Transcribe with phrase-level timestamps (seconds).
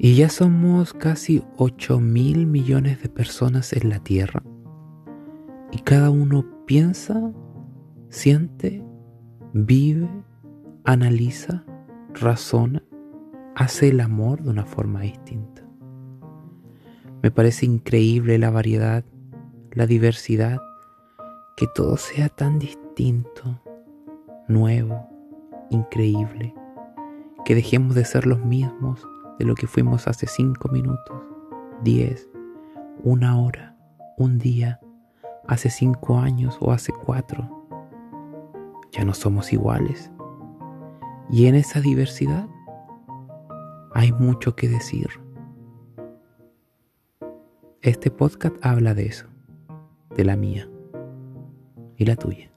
[0.00, 4.44] Y ya somos casi 8 mil millones de personas en la Tierra.
[5.72, 7.32] Y cada uno piensa,
[8.08, 8.84] siente,
[9.52, 10.08] vive,
[10.84, 11.64] analiza,
[12.14, 12.80] razona,
[13.56, 15.66] hace el amor de una forma distinta.
[17.20, 19.04] Me parece increíble la variedad,
[19.72, 20.60] la diversidad,
[21.56, 23.60] que todo sea tan distinto,
[24.46, 25.08] nuevo,
[25.70, 26.54] increíble,
[27.44, 29.04] que dejemos de ser los mismos
[29.38, 31.22] de lo que fuimos hace cinco minutos,
[31.82, 32.28] diez,
[33.02, 33.76] una hora,
[34.16, 34.80] un día,
[35.46, 37.68] hace cinco años o hace cuatro.
[38.92, 40.10] Ya no somos iguales.
[41.30, 42.48] Y en esa diversidad
[43.94, 45.08] hay mucho que decir.
[47.80, 49.26] Este podcast habla de eso,
[50.16, 50.68] de la mía
[51.96, 52.50] y la tuya.